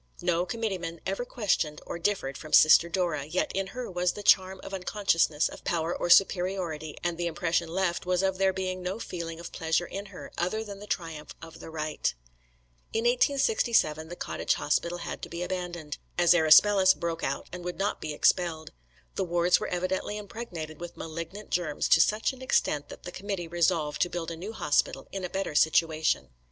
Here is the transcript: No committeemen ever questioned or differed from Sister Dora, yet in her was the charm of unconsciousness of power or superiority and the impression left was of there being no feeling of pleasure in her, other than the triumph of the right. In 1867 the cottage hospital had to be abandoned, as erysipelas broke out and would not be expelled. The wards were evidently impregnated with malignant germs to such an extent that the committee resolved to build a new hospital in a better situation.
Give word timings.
No 0.23 0.47
committeemen 0.47 0.99
ever 1.05 1.25
questioned 1.25 1.79
or 1.85 1.99
differed 1.99 2.35
from 2.35 2.53
Sister 2.53 2.89
Dora, 2.89 3.23
yet 3.25 3.51
in 3.53 3.67
her 3.67 3.87
was 3.91 4.13
the 4.13 4.23
charm 4.23 4.59
of 4.63 4.73
unconsciousness 4.73 5.47
of 5.47 5.63
power 5.63 5.95
or 5.95 6.09
superiority 6.09 6.97
and 7.03 7.19
the 7.19 7.27
impression 7.27 7.69
left 7.69 8.03
was 8.03 8.23
of 8.23 8.39
there 8.39 8.51
being 8.51 8.81
no 8.81 8.97
feeling 8.97 9.39
of 9.39 9.51
pleasure 9.51 9.85
in 9.85 10.07
her, 10.07 10.31
other 10.39 10.63
than 10.63 10.79
the 10.79 10.87
triumph 10.87 11.35
of 11.39 11.59
the 11.59 11.69
right. 11.69 12.15
In 12.91 13.03
1867 13.03 14.09
the 14.09 14.15
cottage 14.15 14.55
hospital 14.55 14.97
had 14.97 15.21
to 15.21 15.29
be 15.29 15.43
abandoned, 15.43 15.99
as 16.17 16.33
erysipelas 16.33 16.95
broke 16.95 17.21
out 17.23 17.45
and 17.53 17.63
would 17.63 17.77
not 17.77 18.01
be 18.01 18.11
expelled. 18.11 18.71
The 19.13 19.23
wards 19.23 19.59
were 19.59 19.67
evidently 19.67 20.17
impregnated 20.17 20.79
with 20.79 20.97
malignant 20.97 21.51
germs 21.51 21.87
to 21.89 22.01
such 22.01 22.33
an 22.33 22.41
extent 22.41 22.89
that 22.89 23.03
the 23.03 23.11
committee 23.11 23.47
resolved 23.47 24.01
to 24.01 24.09
build 24.09 24.31
a 24.31 24.35
new 24.35 24.53
hospital 24.53 25.07
in 25.11 25.23
a 25.23 25.29
better 25.29 25.53
situation. 25.53 26.29